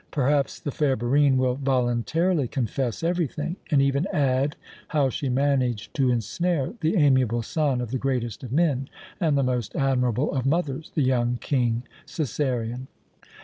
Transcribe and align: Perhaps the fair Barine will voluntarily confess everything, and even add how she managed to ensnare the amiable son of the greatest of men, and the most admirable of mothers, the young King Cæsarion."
Perhaps 0.09 0.59
the 0.61 0.71
fair 0.71 0.95
Barine 0.95 1.37
will 1.37 1.53
voluntarily 1.53 2.47
confess 2.47 3.03
everything, 3.03 3.57
and 3.69 3.83
even 3.83 4.07
add 4.11 4.55
how 4.87 5.09
she 5.11 5.29
managed 5.29 5.93
to 5.93 6.09
ensnare 6.09 6.73
the 6.81 6.95
amiable 6.97 7.43
son 7.43 7.79
of 7.81 7.91
the 7.91 7.99
greatest 7.99 8.41
of 8.43 8.51
men, 8.51 8.89
and 9.19 9.37
the 9.37 9.43
most 9.43 9.75
admirable 9.75 10.31
of 10.33 10.43
mothers, 10.43 10.89
the 10.95 11.03
young 11.03 11.37
King 11.39 11.83
Cæsarion." 12.07 12.87